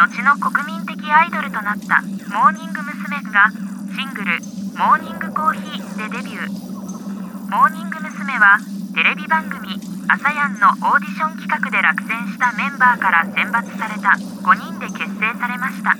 [0.00, 2.00] 後の国民的アイドルとなった
[2.32, 3.20] モーニング娘。
[3.30, 3.50] が
[3.94, 4.40] シングル
[4.80, 8.38] 「モーニングコーヒー」でデビューモーニング娘。
[8.38, 8.58] は
[8.94, 9.78] テレビ番組
[10.08, 15.94] 「アサヤン」のオーディション企画で落選したメンバーから選抜された5人で結成されました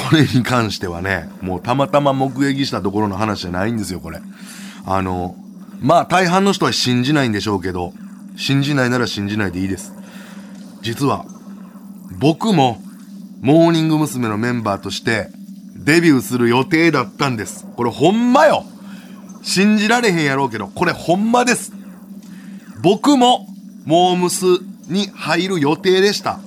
[0.00, 4.22] これに関してはね、もうたまたま目撃したところの話じゃないんですよ、これ。
[4.86, 5.36] あの、
[5.80, 7.92] まあ大半の人は信じないんでしょうけど、
[8.36, 9.97] 信じないなら信じないでいいです。
[10.88, 11.26] 実は、
[12.18, 12.80] 僕も、
[13.42, 14.26] モーニング娘。
[14.26, 15.28] のメンバーとして、
[15.76, 17.66] デビューする予定だったんです。
[17.76, 18.64] これほんまよ
[19.42, 21.72] 信じられへんやろうけど、これほんまです。
[22.80, 23.46] 僕も、
[23.84, 24.44] モームス
[24.88, 26.40] に入る予定でした。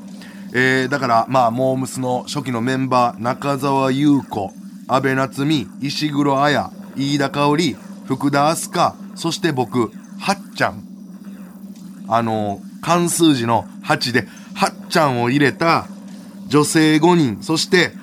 [0.54, 4.52] えー、だから、まあ、モームスの初期のメンバー、中澤優子、
[4.88, 10.84] 安倍夏実、石黒彩、飯田香織、福田明日香、そして僕、はっちゃん。
[12.08, 15.88] あのー、関数字の8で、はっちゃんを入れた
[16.48, 17.94] 女性5人、そして、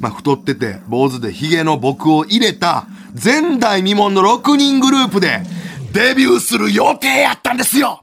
[0.00, 2.86] まあ、太ってて、坊主でヒゲの僕を入れた、
[3.22, 5.42] 前代未聞の6人グループで、
[5.92, 8.02] デビューする予定やったんですよ。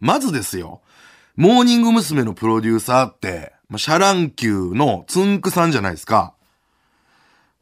[0.00, 0.80] まずですよ、
[1.38, 2.24] モーニング娘。
[2.24, 6.34] のプロデューサーって、まあシャ乱Q のつんくさんじゃないですか。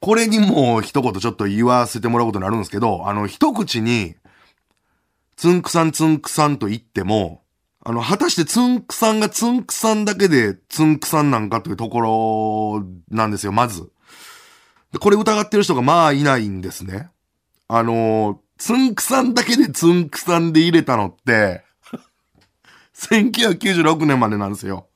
[0.00, 4.14] これにも一言ちょっと言わせてもらうことになるんですけど、あの、一口に、
[5.36, 7.42] つんくさんつんくさんと言っても、
[7.84, 13.92] あの、果たしてつんくさんがつんくさんだけでつんくさんなんかというところなんですよ、まず。
[14.98, 17.10] これ疑ってる人がまあいないんですね。
[17.68, 21.65] あのつんくさんだけでつんくさんで入れたのって、
[22.96, 24.86] 1996年までなんですよ。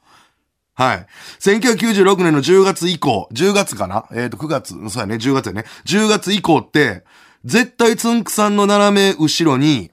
[0.74, 1.06] はい。
[1.40, 4.06] 1996年の10月以降、10月かな？
[4.12, 5.64] えっ、と、9月、そうやね、10月やね。
[5.84, 7.04] 10月以降って、
[7.44, 9.90] 絶対つんくさんの斜め後ろに、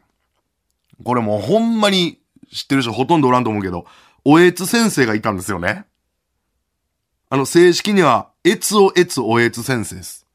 [1.04, 2.20] これもうほんまに
[2.54, 3.86] 知ってる人ほとんどおらんと思うけど、
[4.24, 5.86] おえつ先生がいたんですよね。
[7.30, 10.26] あの、正式には、えつおえつおえつ先生です。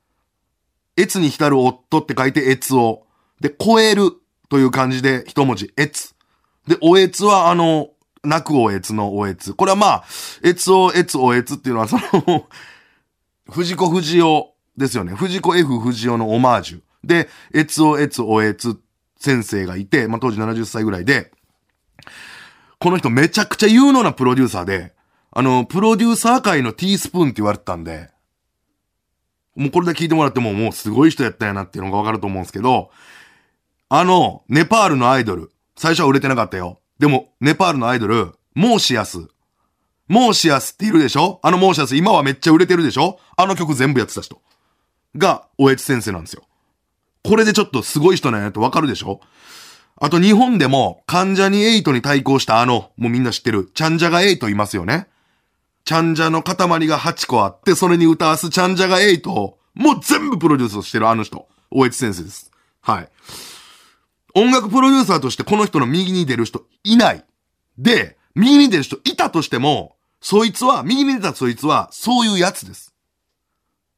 [0.97, 3.07] えつに浸る夫って書いてえつお。
[3.41, 4.13] で、超える
[4.51, 6.15] という漢字で一文字、えつ。
[6.67, 7.91] で、おえつはあの、
[8.25, 9.55] 泣くおえつのおえつ。
[9.55, 10.05] これはまあ、
[10.43, 12.49] えつおえつおえつっていうのはその、
[13.51, 14.45] 藤子不二雄
[14.77, 15.15] ですよね。
[15.15, 16.81] 藤子 F 不二雄のオマージュ。
[17.05, 18.81] で、えつおえつおえつ
[19.19, 21.33] 先生がいて、まあ当時70歳ぐらいで、
[22.79, 24.95] この人めちゃくちゃ有能なプロデューサーで、
[25.31, 28.11] あの、プロデューサー界のティースプーンって言われてたんで、
[29.55, 32.91] もうこれで聞いてもらってももうすごい人やったんやなっていうのがわかると思うんですけど、
[33.89, 36.81] あの、ネパールのアイドル、最初は売れてなかったよ。
[36.99, 39.29] でも、ネパールのアイドル、モーシアス。
[40.09, 41.41] モーシアスっているでしょ？
[41.43, 43.19] あのモーシアス今はめっちゃ売れてるでしょ？
[43.37, 44.41] あの曲全部やってた人。
[45.17, 46.43] が、おえつ先生なんですよ。
[47.25, 49.21] これでちょっとすごい人なんやとわかるでしょ？
[49.97, 55.07] あと日本でも、関ジャニエイトに対抗したあの、もうみんな知ってる、チャンジャガエイトいますよね。
[55.85, 56.57] チャンジャの塊
[56.89, 61.47] が8個あって、それに歌わすチャンジャガエイトを、もう全部プロデュースしてるあの人。
[61.71, 62.51] 大越先生です。
[62.81, 63.09] はい。
[64.35, 67.25] 音楽プロデューサーとしてこの人の右に出る人いない。
[67.79, 72.95] で、右に出る人いたとしても、そいつは、右に出たそいつは、そういうやつです。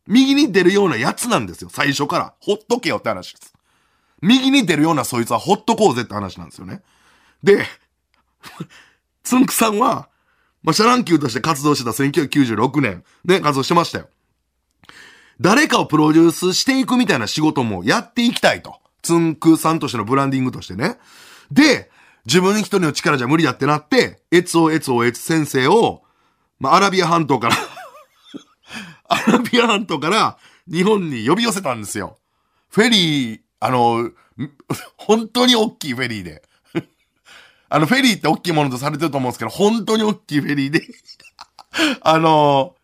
[0.07, 1.71] 右に出るようなやつなんですよ。
[1.71, 2.35] 最初から。
[2.41, 3.55] ほっとけよって話です。
[4.23, 6.83] 右に出るようなそいつはほっとこうぜって話なんですよね。
[7.43, 7.67] で、
[9.23, 10.09] つんくさんは、
[10.63, 14.09] まあ、シャランキューとして活動してた1996年で活動してましたよ。
[15.41, 18.81] 誰かをプロデュースしていくみたいな仕事もやっていきたいと。
[19.05, 20.99] つんくさんとしてのブランディングとしてね。
[21.53, 21.91] で、
[22.27, 26.03] 自分一人の力じゃ無理だってなって、エツオエツオエツ先生を、
[26.59, 27.57] まあ、アラビア半島から
[29.09, 32.19] アラビア半島から日本に呼び寄せたんですよ。
[32.71, 34.11] フェリー、あの、
[34.97, 36.43] 本当に大きいフェリーで。
[37.69, 40.83] あの、フェリーって大きいものとされてると思うんですけど、本当に大きいフェリーで、
[42.01, 42.75] あの、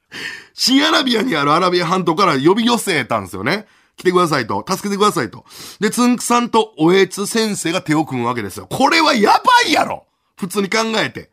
[0.52, 3.66] 新アラビアにあるアラビア半島から呼び寄せたんですよね。
[4.00, 4.64] 来てくださいと。
[4.66, 5.44] 助けてくださいと。
[5.78, 8.66] で、つんくさんとおえつ先生が手を組むわけですよ。
[8.66, 10.06] これはやばいやろ
[10.38, 11.30] 普通に考えて。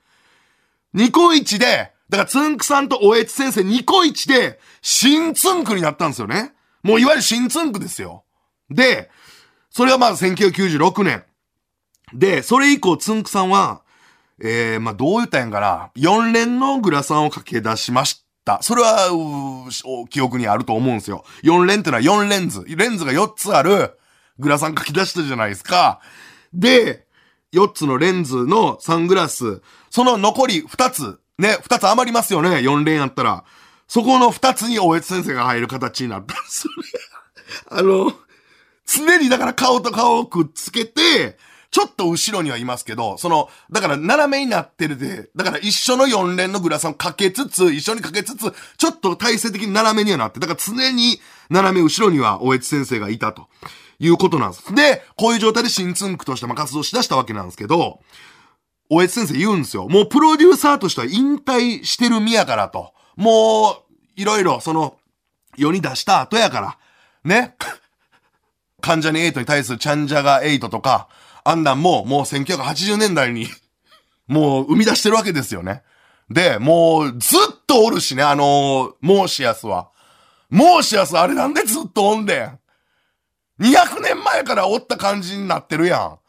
[0.93, 6.53] ニコイチで、だからつんくさんとおえつ先生ニコイチで、新つんくになったんですよね。
[6.83, 8.25] もういわゆる新つんくですよ。
[8.69, 9.09] で、
[9.69, 11.23] それはまあ1996年。
[12.13, 13.81] で、それ以降つんくさんは、
[14.41, 15.91] えー、まあどう言ったんやんかな。
[15.95, 18.63] 4連のグラサンを駆け出しましたた。
[18.63, 19.09] それは、
[20.09, 21.25] 記憶にあると思うんですよ。
[21.43, 22.63] 4連ってのは4レンズ。
[22.65, 23.99] レンズが4つある
[24.39, 25.99] グラサン書き出したじゃないですか。
[26.53, 27.05] で、
[27.53, 33.43] 4つのレンズのサングラス、その残り2つ、ね、2つ余りますよね、4連やったら。
[33.87, 36.67] そこの2つに大越先生が入る形になったんです。
[37.69, 38.13] あの、
[38.85, 41.37] 常にだから顔と顔をくっつけて、
[41.71, 51.19] ちょっと後ろにはいますけど、その、だから斜めになってるで、だから一緒の4連のグラサンかけつつ、一緒にかけつつ、ちょっと体勢的に斜めにはなって、だから常に
[51.49, 53.47] 斜め後ろには大越先生がいたと。
[53.99, 54.75] いうことなんです。
[54.75, 57.99] で、こういう状態で新ツンクとして活動しだしたわけなんですけど、
[58.89, 59.87] 大越先生言うんですよ。
[59.89, 62.93] もうプロデューサーとしては引退してる身やからと。
[63.15, 64.97] もう、いろいろ、その、
[65.57, 66.77] 世に出した後やから。
[67.23, 67.55] ね。
[68.81, 71.09] 関ジャニエイトに対するチャンジャガエイトとか、
[71.49, 73.47] あんなんも、もう1980年代に
[74.27, 75.81] もう生み出してるわけですよね。
[76.29, 79.89] で、もう、ずっとおるしね、あのー、モーシアスは。
[80.49, 82.59] モーシアスあれなんでずっとおんでん。
[83.61, 86.19] 200年前からおった感じになってるやん。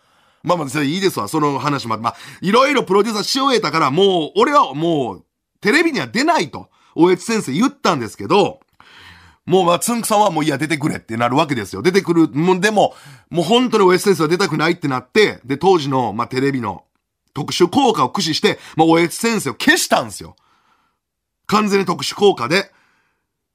[0.44, 1.98] まあまあ、それいいですわ、その話も。
[1.98, 5.24] まあ、いろいろプロデューサーし終えたから、もう、俺はもう、
[5.60, 8.60] テレビには出ないと、大越先生言ったんですけど、
[9.48, 11.80] もう、まあ、つんくさんはもう、いや、出てくれってなるわけですよ。
[11.80, 12.28] 出てくる。
[12.28, 12.94] もう、でも、
[13.30, 16.84] もう本当に大越先生は出たくないってなって、で、当時の、まあ、テレビの
[17.32, 20.36] 特殊効果を駆使して、まあ、大越先生を消したんですよ。
[21.46, 22.70] 完全に特殊効果で。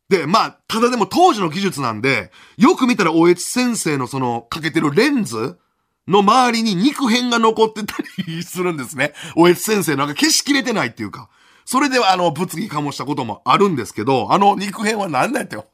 [0.10, 5.60] で、まあ、ただでも当時の技術なんで、よく見たら大越先生のその、かけてるレンズ
[6.07, 9.13] の周りに肉片が残ってたりするんですね。
[9.36, 11.30] 大越先生なんか消しきれてないっていうか。
[11.65, 15.65] それではあの、物議かもしたこともあるんですけど、あの肉片は何なんやったよ。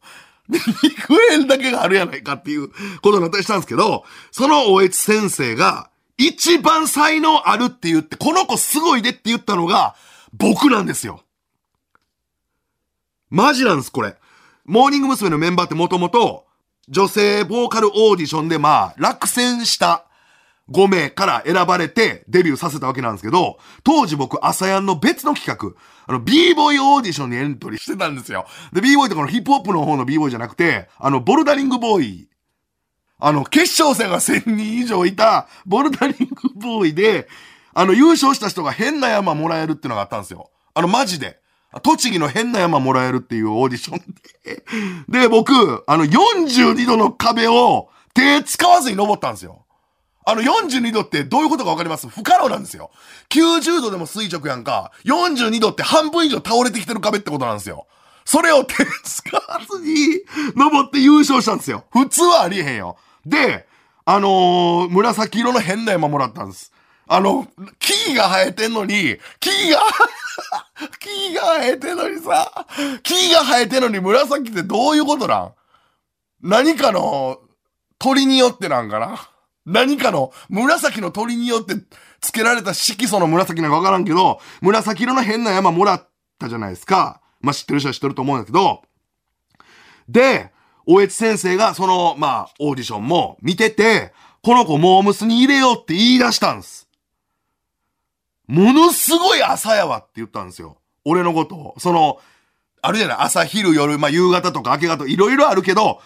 [0.49, 2.69] 肉片だけがあるやないかっていう
[3.01, 9.95] ことになったりしたんですけど、その大越先生が、一番才能あるって言って、この子すごいでって言ったのが、
[10.33, 11.23] 僕なんですよ。
[13.29, 14.15] マジなんです、これ。
[14.65, 15.29] モーニング娘。
[15.29, 16.45] のメンバーってもともと、
[16.89, 20.08] 女性ボーカルオーディションでまあ、落選した
[20.71, 28.45] 5名から選ばれてデビューさせたわけなんですけど、当時僕、朝やんの別の企画、あの、b ボーイオーディションにエントリーしてたんですよ。
[28.73, 32.29] で、b ボーイとかのヒップホップの方の b ボーイじゃなくて、あの、ボルダリングボーイ。
[33.19, 37.27] あの、決勝戦が1000人以上いた、ボルダリングボーイで、
[37.73, 40.49] あの、優勝した人が変な山もらえるっていうのがあったんですよ。
[40.73, 41.39] あの、マジで。
[41.83, 43.99] 栃木の変な山もらえるっていうオーディション
[44.43, 45.19] で。
[45.19, 49.65] で、僕、あの、42度の壁を手使わずに登ったんですよ。
[50.29, 52.07] あの42度ってどういうことかわかります？
[52.07, 52.91] 不可能なんですよ。
[53.29, 54.91] 90度でも垂直やんか。
[55.05, 57.87] 42度って半分以上倒れてきてる壁ってことなんですよ。
[58.25, 60.21] それを手使わずに
[60.55, 61.85] 登って優勝したんですよ。
[61.91, 62.97] 普通はありえへんよ。
[63.25, 63.67] で、
[64.05, 66.71] あのー、紫色の変な山もらったんです。
[67.07, 67.47] あの、
[67.79, 69.81] 木々が生えてんのに、木が
[70.99, 72.67] 木が生えてんのにさ、
[73.01, 75.53] 木が生えてんのに紫ってどういうことなん？
[76.41, 77.39] 何かの
[77.97, 79.28] 鳥によってなんかな
[79.69, 81.75] 何かの紫の鳥によって
[82.21, 86.07] 付けられた色素の紫なんかわからんけど、紫色の変な山もらっ
[86.39, 87.21] たじゃないですか。
[87.41, 88.81] まあ、知ってる人は知ってると思うんだけど、
[90.09, 90.51] で、
[90.85, 94.11] 大越先生がその、まあ、オーディションも見てて、
[94.41, 96.89] この子モームスに入れようって言い出したんです。
[98.47, 100.77] ものすごい朝やわって言ったんですよ。
[101.05, 101.75] 俺のことを。
[101.77, 102.19] その、
[102.81, 106.01] あるじゃない朝、昼、夜、まあ、夕方とか明け方、いろいろあるけど、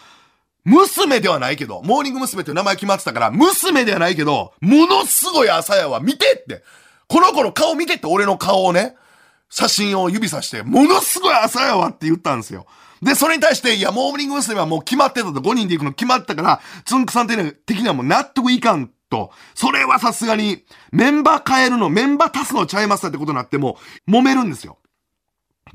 [0.66, 2.42] 娘ではないけど、モーニング娘。
[2.42, 6.64] って名前決まってたから、娘ではないけど、ものすごい朝やわ、見てって。
[7.08, 8.96] この子の顔見てって俺の顔をね、
[9.50, 12.66] 写真を指さして、ものすごい朝やわって言ったんですよ。
[13.02, 14.58] で、それに対して、いや、モーニング娘。
[14.60, 23.78] はもう決まってたと、5人で行くの決まったから、つんくさん的にはもう納得いかんと、それはさすがに、メンバー変えるの、メンバー足すのちゃいますってことになっても、
[24.10, 24.78] 揉めるんですよ。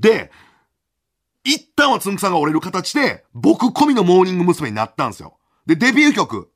[0.00, 0.30] で、
[1.48, 4.68] 一旦はつんくさんが折れる形で、僕込みのモーニング娘。
[4.68, 5.38] になったんですよ。
[5.66, 6.50] で、デビュー曲、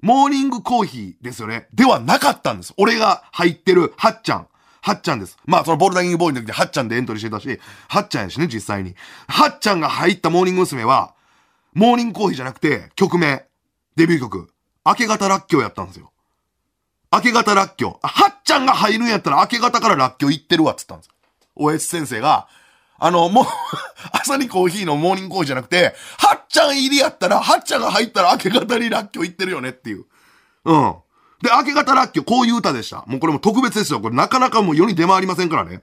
[0.00, 1.68] モーニングコーヒーですよね。
[1.74, 2.72] ではなかったんです。
[2.78, 4.48] 俺が入ってる、はっちゃん。
[4.80, 5.36] はっちゃんです。
[5.44, 8.94] まあ、そのボルダリングボーイの時ではっちゃんでエントリーしてたし、はっちゃんやしね、実際に。
[9.28, 10.84] はっちゃんが入ったモーニング娘。
[10.84, 11.14] は、
[11.74, 13.44] モーニングコーヒーじゃなくて、曲名、
[13.96, 14.50] デビュー曲、
[14.86, 16.10] 明け方らっきょうやったんですよ。
[17.12, 18.06] 明け方らっきょう。
[18.06, 21.12] はっちゃんが入るんやったら明け方かららっきょう行ってるわっつったんですよ。
[21.54, 22.48] おえつ先生が、
[23.04, 23.44] あの、もう
[24.12, 30.04] 朝にコーヒーのモーニングコーヒーじゃなくて、はっちゃん入りやったら、はっちゃんが入ったら明け方にらっきょう行ってるよねっていう。
[30.64, 30.94] うん。
[31.42, 33.02] で、明け方らっきょう、こういう歌でした。
[33.08, 34.00] もうこれも特別ですよ。
[34.00, 35.80] これなかなかもう世に出回りませんからね。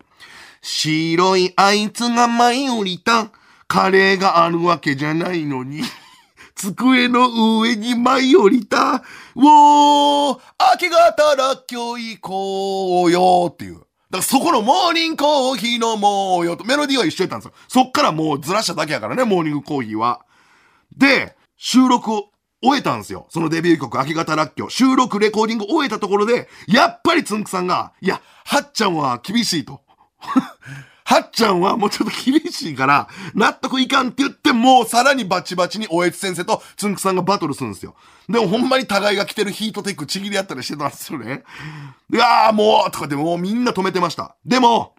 [0.61, 3.31] 白いあいつが舞い降りた。
[3.67, 5.83] カレーがあるわけじゃないのに。
[6.55, 9.03] 机の上に舞い降りた。
[9.35, 10.39] おー、
[10.73, 13.81] 明け方らっきょ行こうよっていう。
[14.09, 17.53] だからそこのモーニングコーヒーのもうよと、メロディーは一緒やったんですよ。
[17.67, 20.25] そっからもうずらしただけやからね、モーニングコーヒーは。
[20.97, 23.27] で、収録を終えたんですよ。
[23.29, 24.69] そのデビュー曲、明け方らっきょ。
[24.69, 29.81] 収録、レコーディング終えたところで、やっぱりつんくさんが、いや、はっちゃんは厳しいと。
[31.09, 37.95] はっちゃんはもうちょっと厳しいから、納得いかんって言って、もうさらにバチバチにおえつ先生とつんくさんがバトルするんですよ。
[38.27, 41.41] でもほんまに互いが来てるヒートテックちぎり合ったりしてたんですよね。
[42.13, 44.35] いやーもうとかでもうみんな止めてました。
[44.45, 44.93] でも、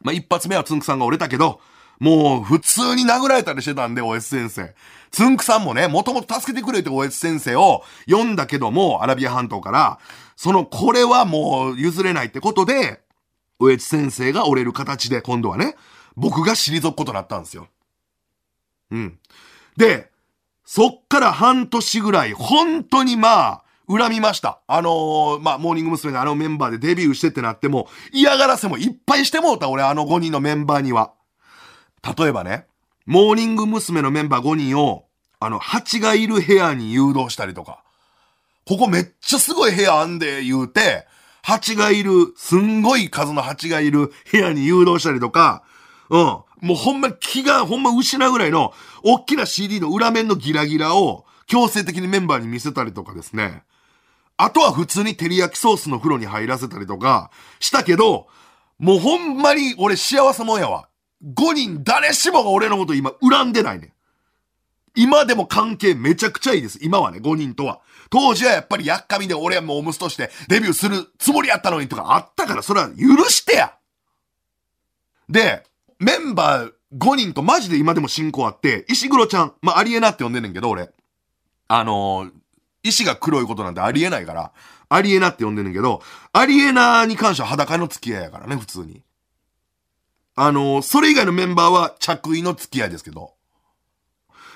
[0.00, 1.60] まあ、一発目はつんくさんが折れたけど、
[2.00, 4.74] もう普通に殴られたりしてたんで、おえつ先生。
[5.10, 9.98] つんくさんもね、もともと助けてくれておえつ先生を読んだけども、アラビア半島から、
[10.34, 13.02] その、これはもう譲れないってことで、
[13.58, 15.76] 上地先生が折れる形で、今度はね、
[16.16, 17.68] 僕が退くことになったんですよ。
[18.90, 19.18] うん。
[19.76, 20.10] で、
[20.64, 24.60] そっから半年ぐらい、本当にまあ、恨みました。
[24.66, 26.12] あのー、まあ、モーニング娘。
[26.12, 31.12] があのメンバーでデビューしてってなっても、嫌がらせもいっぱいしてもうた、俺、あの5人のメンバーには。
[32.18, 32.66] 例えばね、
[33.04, 34.02] モーニング娘。
[34.02, 35.06] のメンバー5人を、
[35.38, 37.84] あの、蜂がいる部屋に誘導したりとか、
[38.66, 41.06] ここめっちゃすごい部屋あんで言うて、
[41.46, 45.62] 蜂がいる、すんごい数の蜂がいる部屋に誘導したりとか、
[46.10, 46.20] うん。
[46.20, 48.74] もうほんま気がほんま失うぐらいの、
[49.04, 53.62] 大きな CD の裏面のギラギラを強制的にメンバーに見せたりとかですね。
[54.36, 58.26] あとは普通に照り焼きソースの風呂に入らせたりとかしたけど、
[58.80, 60.88] もうほんまに俺幸せもんやわ。
[61.24, 63.94] 5人誰しもが俺のこと今恨んでないね。
[64.96, 66.78] 今でも関係めちゃくちゃいいです。
[66.82, 67.80] 今はね、5人とは。
[68.10, 73.74] 当時はやっぱりやっかみで俺はもうおむすとしてデビューするつもりやったのにとかあったから、それは許してや
[75.28, 75.64] で、
[75.98, 80.90] メンバー5人とマジで今でも進行あって、石黒ちゃん、まあ、ありえなって呼んでんねんけど、俺。
[81.68, 82.32] あのー、
[82.84, 84.52] 石が黒いことなんてありえないから、
[84.88, 86.00] ありえなって呼んでんねんけど、
[86.32, 89.02] ありえなに関しては裸の付き合いやからね、普通に。
[90.36, 93.34] あのー、それ以外のメンバーは着衣の付き合いですけど。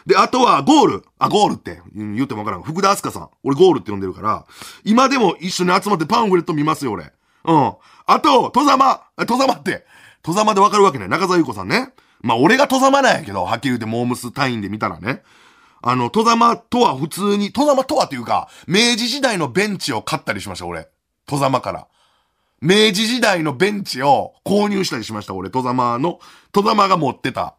[0.06, 1.04] で、あとは、ゴール。
[1.18, 2.62] あ、ゴールって、言ってもわからん。
[2.62, 3.28] 福田明日香さん。
[3.42, 4.46] 俺ゴールって呼んでるから、
[4.84, 7.12] 今でも一緒に集まってパンフレット見ますよ、俺。
[7.44, 7.74] うん。
[8.06, 9.02] あと、戸様。
[9.26, 9.84] 戸様って。
[10.22, 11.08] 戸様でわかるわけね。
[11.08, 11.92] 中澤優子さんね。
[12.22, 15.22] まあ、俺が戸様なんやけど、はっきり言ってモームス隊員で見たらね。
[15.82, 20.88] あの、戸様とは普通に、戸様とはっていうか、明治時代のベンチを買ったりしました、俺。
[21.26, 21.86] 戸様から。
[22.60, 25.48] 明治時代のベンチを購入したりしました、俺。
[25.48, 26.20] 戸様の、
[26.52, 27.56] 戸様が持ってた。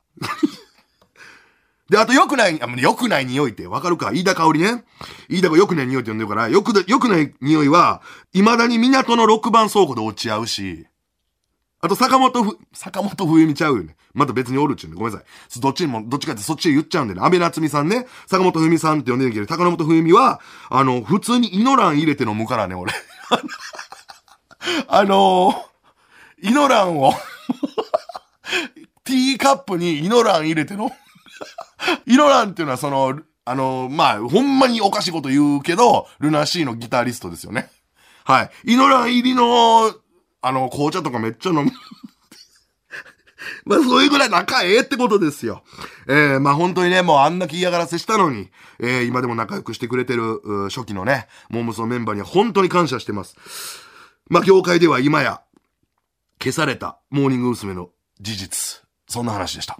[1.92, 4.14] で、あと良くない、あ、良くない匂いってわかるか？
[4.14, 4.86] 飯田香織ね。
[5.28, 8.02] 飯田が良くない匂いって呼んでるから、よく、良くない匂いは、
[8.34, 10.88] 未だに港の6番倉庫で落ち合うし、
[11.82, 13.98] あと坂本ふ、坂本冬美ちゃうよね。
[14.14, 14.96] また別におるっちゅうね。
[14.96, 15.60] ごめんなさい。
[15.60, 17.20] どっちにも、どっちかってそっちへ言っちゃうんでね。
[17.22, 18.08] 安倍夏美さんね。
[18.26, 22.94] 坂本冬美さんって呼んでるけど、坂本冬美は、あの、普通にイノラン入れて飲むからね、俺。
[24.88, 27.14] あのー、イノランを
[29.04, 30.92] ティーカップにイノラン入れて飲む。
[32.06, 37.70] イロランっていうのはその、あの、まあ、ほんまにおかしいこと言うけど、ルナシーのギタリストですよね。
[38.24, 38.74] はい。
[38.74, 39.94] イノラン入りの、
[40.42, 41.72] あの、紅茶とかめっちゃ飲む。
[43.66, 45.64] まあ、そういうぐらい仲ええってことですよ。
[46.08, 53.36] えー、まあ本当にね、もうあんな嫌がらせしたのに、えー、今でも仲良くしてくれてる、初期のね、モームスのメンバーには本当に感謝してます。
[54.30, 55.42] まあ業界では今や、
[56.40, 57.74] 消されたモーニング娘。
[57.74, 58.84] の事実。
[59.08, 59.80] そんな話でした。